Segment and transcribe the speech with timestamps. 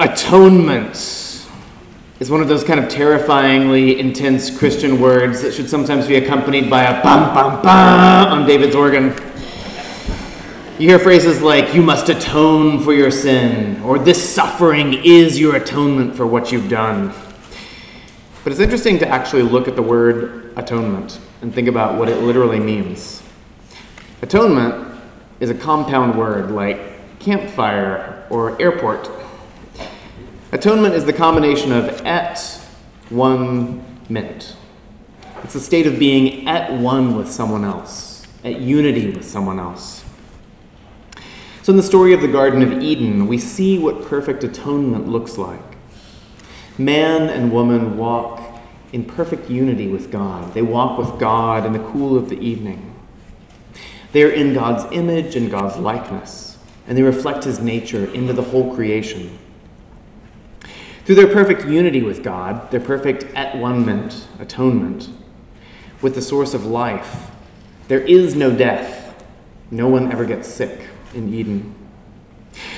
[0.00, 0.94] Atonement
[2.20, 6.70] is one of those kind of terrifyingly intense Christian words that should sometimes be accompanied
[6.70, 9.08] by a bum bum bum on David's organ.
[10.78, 15.56] You hear phrases like, you must atone for your sin, or this suffering is your
[15.56, 17.12] atonement for what you've done.
[18.44, 22.22] But it's interesting to actually look at the word atonement and think about what it
[22.22, 23.20] literally means.
[24.22, 24.96] Atonement
[25.40, 29.10] is a compound word like campfire or airport.
[30.50, 32.40] Atonement is the combination of at
[33.10, 34.56] one ment.
[35.44, 40.06] It's a state of being at one with someone else, at unity with someone else.
[41.62, 45.36] So, in the story of the Garden of Eden, we see what perfect atonement looks
[45.36, 45.60] like.
[46.78, 48.40] Man and woman walk
[48.90, 50.54] in perfect unity with God.
[50.54, 52.94] They walk with God in the cool of the evening.
[54.12, 56.56] They are in God's image and God's likeness,
[56.86, 59.38] and they reflect his nature into the whole creation.
[61.08, 65.08] Through their perfect unity with God, their perfect at one ment, atonement,
[66.02, 67.30] with the source of life,
[67.86, 69.24] there is no death.
[69.70, 70.82] No one ever gets sick
[71.14, 71.74] in Eden.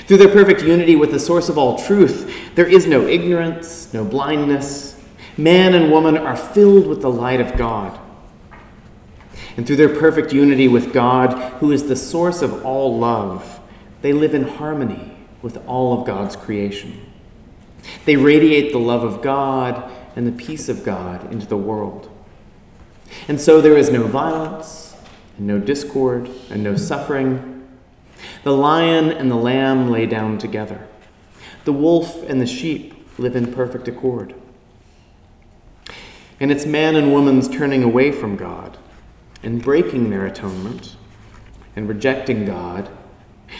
[0.07, 4.05] Through their perfect unity with the source of all truth, there is no ignorance, no
[4.05, 4.97] blindness.
[5.37, 7.99] Man and woman are filled with the light of God.
[9.57, 13.59] And through their perfect unity with God, who is the source of all love,
[14.03, 17.10] they live in harmony with all of God's creation.
[18.05, 22.11] They radiate the love of God and the peace of God into the world.
[23.29, 24.97] And so there is no violence,
[25.37, 27.51] and no discord, and no suffering
[28.43, 30.87] the lion and the lamb lay down together.
[31.65, 34.35] The wolf and the sheep live in perfect accord.
[36.39, 38.79] And it's man and woman's turning away from God
[39.43, 40.97] and breaking their atonement
[41.77, 42.91] and rejecting God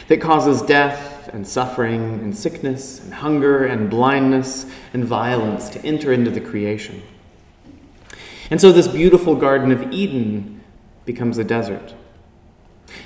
[0.07, 6.11] that causes death and suffering and sickness and hunger and blindness and violence to enter
[6.11, 7.01] into the creation.
[8.49, 10.61] And so this beautiful Garden of Eden
[11.05, 11.93] becomes a desert.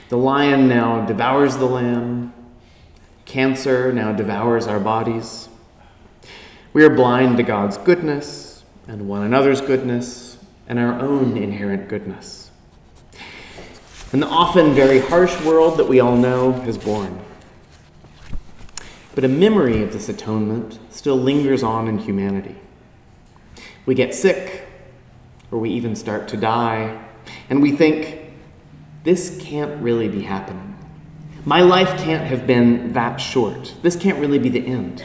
[0.09, 2.33] The lion now devours the lamb.
[3.25, 5.49] Cancer now devours our bodies.
[6.73, 10.37] We are blind to God's goodness and one another's goodness
[10.67, 12.44] and our own inherent goodness.
[14.15, 17.19] And the often very harsh world that we all know is born.
[19.13, 22.55] But a memory of this atonement still lingers on in humanity.
[23.85, 24.69] We get sick,
[25.51, 26.97] or we even start to die,
[27.49, 28.31] and we think,
[29.03, 30.77] this can't really be happening.
[31.43, 33.75] My life can't have been that short.
[33.81, 35.03] This can't really be the end.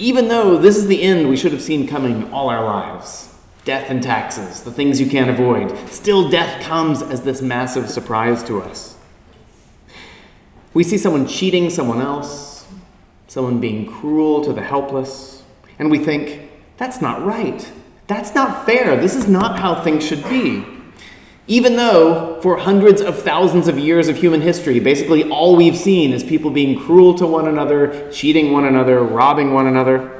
[0.00, 3.33] Even though this is the end we should have seen coming all our lives
[3.64, 8.42] death and taxes, the things you can't avoid, still death comes as this massive surprise
[8.44, 8.96] to us.
[10.74, 12.66] We see someone cheating someone else,
[13.26, 15.42] someone being cruel to the helpless,
[15.78, 17.70] and we think, that's not right.
[18.06, 18.96] That's not fair.
[18.96, 20.64] This is not how things should be.
[21.46, 26.12] Even though, for hundreds of thousands of years of human history, basically all we've seen
[26.12, 30.13] is people being cruel to one another, cheating one another, robbing one another,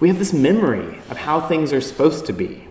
[0.00, 2.66] we have this memory of how things are supposed to be.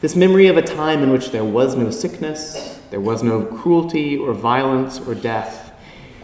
[0.00, 4.16] This memory of a time in which there was no sickness, there was no cruelty
[4.16, 5.72] or violence or death,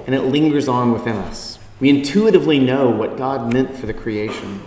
[0.06, 1.58] and it lingers on within us.
[1.80, 4.62] We intuitively know what God meant for the creation.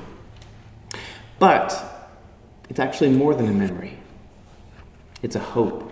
[1.39, 2.09] But
[2.69, 3.97] it's actually more than a memory.
[5.21, 5.91] It's a hope.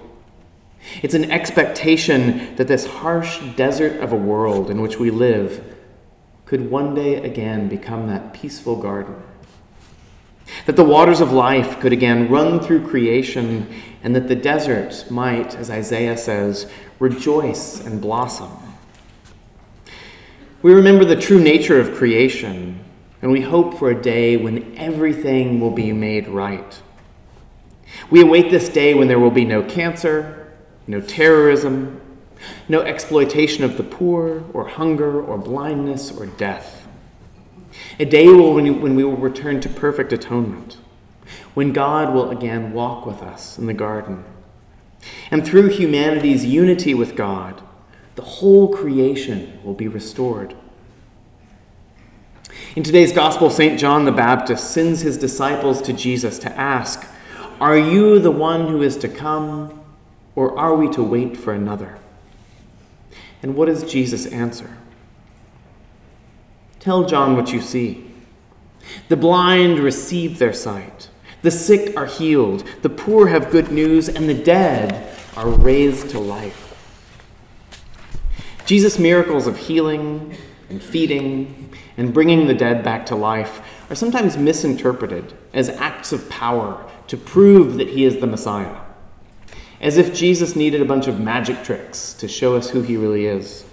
[1.02, 5.76] It's an expectation that this harsh desert of a world in which we live
[6.46, 9.22] could one day again become that peaceful garden.
[10.66, 13.74] That the waters of life could again run through creation,
[14.04, 18.52] and that the desert might, as Isaiah says, rejoice and blossom.
[20.62, 22.84] We remember the true nature of creation,
[23.22, 26.82] and we hope for a day when everything will be made right.
[28.10, 30.52] We await this day when there will be no cancer,
[30.86, 32.02] no terrorism,
[32.68, 36.89] no exploitation of the poor, or hunger, or blindness, or death.
[38.00, 40.78] A day when we will return to perfect atonement,
[41.54, 44.24] when God will again walk with us in the garden.
[45.32, 47.62] And through humanity's unity with God,
[48.16, 50.56] the whole creation will be restored.
[52.76, 53.80] In today's gospel, St.
[53.80, 57.08] John the Baptist sends his disciples to Jesus to ask,
[57.60, 59.82] are you the one who is to come,
[60.36, 62.00] or are we to wait for another?
[63.42, 64.78] And what does Jesus answer?
[66.80, 68.10] Tell John what you see.
[69.10, 71.10] The blind receive their sight,
[71.42, 76.20] the sick are healed, the poor have good news, and the dead are raised to
[76.20, 76.66] life.
[78.66, 80.38] Jesus' miracles of healing
[80.70, 86.30] and feeding and bringing the dead back to life are sometimes misinterpreted as acts of
[86.30, 88.78] power to prove that he is the Messiah,
[89.82, 93.26] as if Jesus needed a bunch of magic tricks to show us who he really
[93.26, 93.66] is.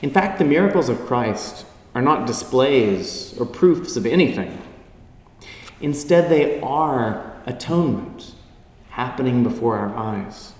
[0.00, 1.65] In fact, the miracles of Christ
[1.96, 4.60] are not displays or proofs of anything.
[5.80, 8.34] Instead, they are atonement
[8.90, 10.52] happening before our eyes.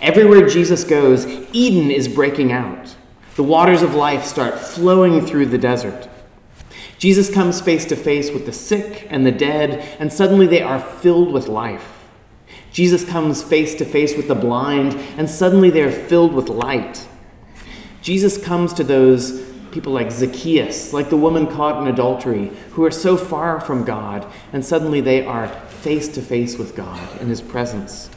[0.00, 2.94] Everywhere Jesus goes, Eden is breaking out.
[3.34, 6.08] The waters of life start flowing through the desert.
[6.96, 10.78] Jesus comes face to face with the sick and the dead, and suddenly they are
[10.78, 12.04] filled with life.
[12.70, 17.08] Jesus comes face to face with the blind, and suddenly they are filled with light.
[18.00, 22.92] Jesus comes to those people like Zacchaeus, like the woman caught in adultery, who are
[22.92, 27.40] so far from God, and suddenly they are face to face with God in his
[27.40, 28.08] presence.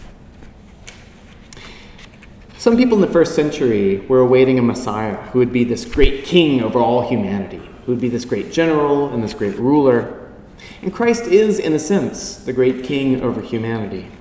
[2.59, 6.25] Some people in the first century were awaiting a Messiah who would be this great
[6.25, 10.31] king over all humanity, who would be this great general and this great ruler.
[10.83, 14.12] And Christ is, in a sense, the great king over humanity.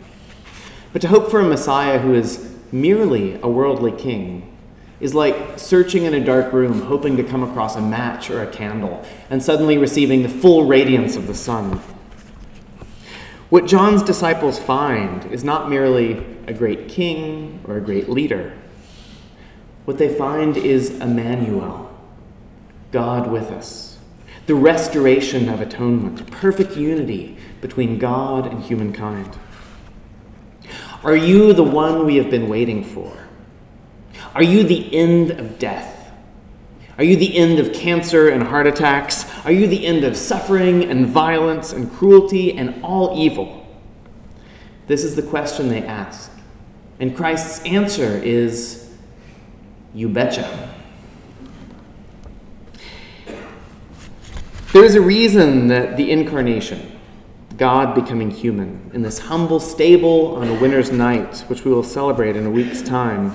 [0.94, 4.55] But to hope for a Messiah who is merely a worldly king
[5.00, 8.50] is like searching in a dark room, hoping to come across a match or a
[8.50, 11.80] candle, and suddenly receiving the full radiance of the sun.
[13.50, 18.56] What John's disciples find is not merely a great king or a great leader.
[19.84, 21.94] What they find is Emmanuel,
[22.90, 23.98] God with us,
[24.46, 29.38] the restoration of atonement, perfect unity between God and humankind.
[31.04, 33.25] Are you the one we have been waiting for?
[34.36, 36.12] Are you the end of death?
[36.98, 39.24] Are you the end of cancer and heart attacks?
[39.46, 43.66] Are you the end of suffering and violence and cruelty and all evil?
[44.88, 46.30] This is the question they ask.
[47.00, 48.94] And Christ's answer is,
[49.94, 50.74] You betcha.
[54.74, 56.98] There is a reason that the incarnation,
[57.56, 62.36] God becoming human, in this humble stable on a winter's night, which we will celebrate
[62.36, 63.34] in a week's time,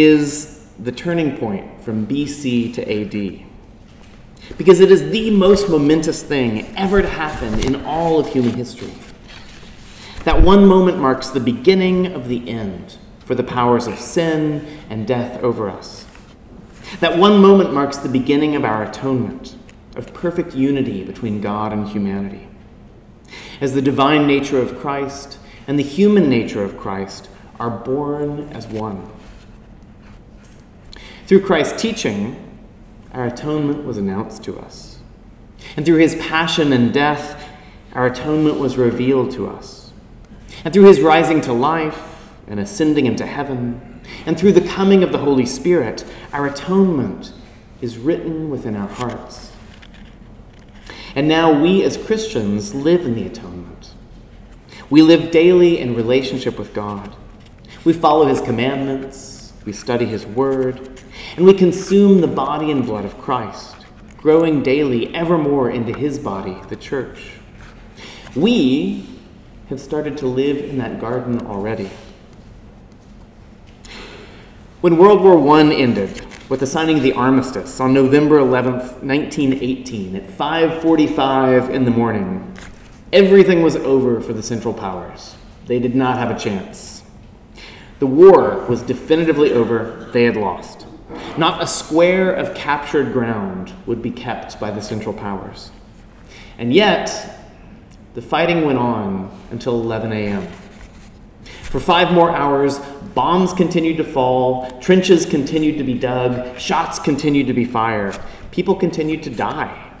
[0.00, 3.46] is the turning point from BC to AD.
[4.58, 8.92] Because it is the most momentous thing ever to happen in all of human history.
[10.24, 15.06] That one moment marks the beginning of the end for the powers of sin and
[15.06, 16.06] death over us.
[17.00, 19.56] That one moment marks the beginning of our atonement,
[19.96, 22.46] of perfect unity between God and humanity.
[23.60, 27.28] As the divine nature of Christ and the human nature of Christ
[27.58, 29.10] are born as one.
[31.26, 32.40] Through Christ's teaching,
[33.12, 35.00] our atonement was announced to us.
[35.76, 37.44] And through his passion and death,
[37.94, 39.92] our atonement was revealed to us.
[40.64, 45.10] And through his rising to life and ascending into heaven, and through the coming of
[45.10, 47.32] the Holy Spirit, our atonement
[47.80, 49.50] is written within our hearts.
[51.16, 53.94] And now we as Christians live in the atonement.
[54.90, 57.16] We live daily in relationship with God.
[57.84, 61.00] We follow his commandments, we study his word,
[61.36, 63.76] and we consume the body and blood of Christ,
[64.16, 67.32] growing daily ever more into his body, the church.
[68.34, 69.06] We
[69.68, 71.90] have started to live in that garden already.
[74.80, 80.14] When World War I ended, with the signing of the armistice on November 11th, 1918,
[80.14, 82.54] at 5:45 in the morning,
[83.12, 85.34] everything was over for the Central Powers.
[85.66, 87.02] They did not have a chance.
[87.98, 90.08] The war was definitively over.
[90.12, 90.85] They had lost.
[91.38, 95.70] Not a square of captured ground would be kept by the Central Powers.
[96.58, 97.38] And yet,
[98.14, 100.46] the fighting went on until 11 a.m.
[101.64, 102.78] For five more hours,
[103.14, 108.18] bombs continued to fall, trenches continued to be dug, shots continued to be fired,
[108.50, 109.92] people continued to die.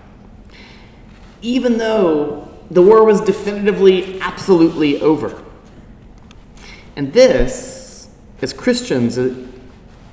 [1.42, 5.42] Even though the war was definitively, absolutely over.
[6.96, 8.08] And this,
[8.40, 9.34] as Christians, uh,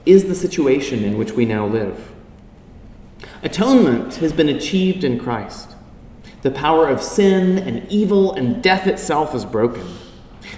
[0.05, 2.11] is the situation in which we now live.
[3.41, 5.75] Atonement has been achieved in Christ.
[6.41, 9.85] The power of sin and evil and death itself is broken.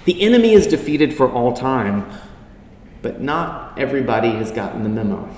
[0.04, 2.10] The enemy is defeated for all time,
[3.02, 5.28] but not everybody has gotten the memo.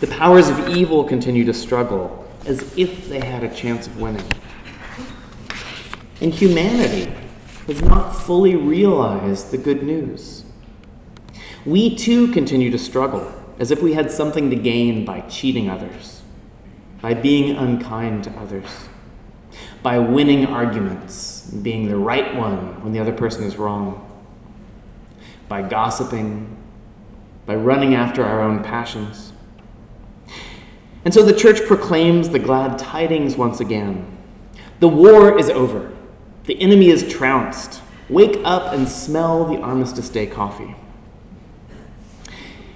[0.00, 4.26] The powers of evil continue to struggle as if they had a chance of winning.
[6.20, 7.12] And humanity
[7.66, 10.44] has not fully realized the good news.
[11.66, 16.20] We too continue to struggle as if we had something to gain by cheating others,
[17.00, 18.88] by being unkind to others,
[19.82, 24.00] by winning arguments, being the right one when the other person is wrong,
[25.48, 26.54] by gossiping,
[27.46, 29.32] by running after our own passions.
[31.02, 34.18] And so the church proclaims the glad tidings once again.
[34.80, 35.92] The war is over.
[36.44, 37.80] The enemy is trounced.
[38.10, 40.76] Wake up and smell the Armistice Day coffee.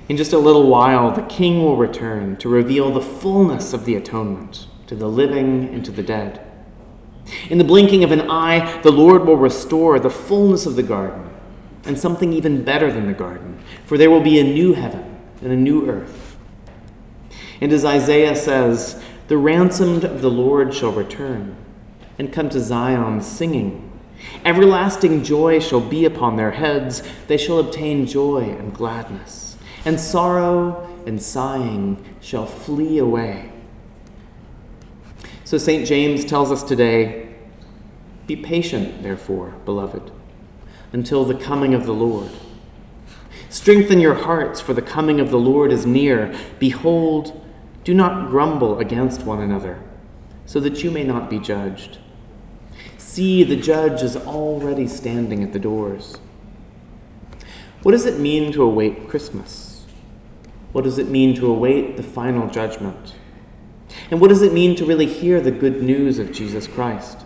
[0.08, 3.94] In just a little while, the King will return to reveal the fullness of the
[3.94, 6.44] atonement to the living and to the dead.
[7.50, 11.28] In the blinking of an eye, the Lord will restore the fullness of the garden
[11.84, 15.52] and something even better than the garden, for there will be a new heaven and
[15.52, 16.36] a new earth.
[17.60, 21.56] And as Isaiah says, the ransomed of the Lord shall return
[22.18, 23.84] and come to Zion singing.
[24.44, 29.47] Everlasting joy shall be upon their heads, they shall obtain joy and gladness,
[29.88, 33.50] and sorrow and sighing shall flee away.
[35.44, 35.86] So St.
[35.86, 37.34] James tells us today
[38.26, 40.12] be patient, therefore, beloved,
[40.92, 42.30] until the coming of the Lord.
[43.48, 46.38] Strengthen your hearts, for the coming of the Lord is near.
[46.58, 47.42] Behold,
[47.82, 49.82] do not grumble against one another,
[50.44, 51.96] so that you may not be judged.
[52.98, 56.18] See, the judge is already standing at the doors.
[57.82, 59.77] What does it mean to await Christmas?
[60.72, 63.14] What does it mean to await the final judgment?
[64.10, 67.24] And what does it mean to really hear the good news of Jesus Christ?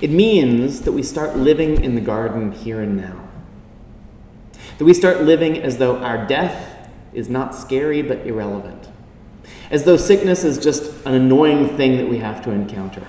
[0.00, 3.28] It means that we start living in the garden here and now.
[4.78, 8.88] That we start living as though our death is not scary but irrelevant.
[9.70, 13.06] As though sickness is just an annoying thing that we have to encounter.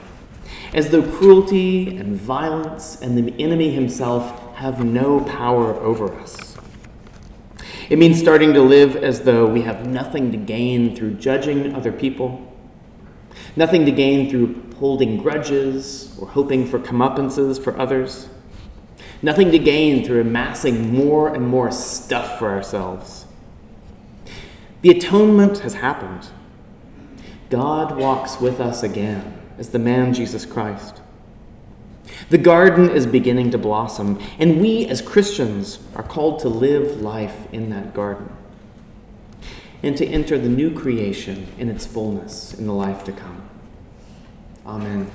[0.73, 6.50] As though cruelty and violence and the enemy himself have no power over us.
[7.91, 11.91] It means starting to live as though we have nothing to gain through judging other
[11.91, 12.55] people,
[13.57, 18.29] nothing to gain through holding grudges or hoping for comeuppances for others,
[19.21, 23.25] nothing to gain through amassing more and more stuff for ourselves.
[24.83, 26.29] The atonement has happened.
[27.49, 31.00] God walks with us again as the man Jesus Christ.
[32.31, 37.35] The garden is beginning to blossom, and we as Christians are called to live life
[37.51, 38.29] in that garden
[39.83, 43.49] and to enter the new creation in its fullness in the life to come.
[44.65, 45.11] Amen.